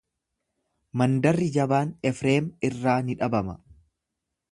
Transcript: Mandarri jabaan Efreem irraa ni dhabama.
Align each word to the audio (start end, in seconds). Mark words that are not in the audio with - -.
Mandarri 1.01 1.49
jabaan 1.57 1.91
Efreem 2.11 2.47
irraa 2.71 2.97
ni 3.11 3.17
dhabama. 3.21 3.55